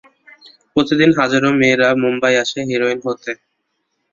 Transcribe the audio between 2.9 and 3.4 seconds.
হতে।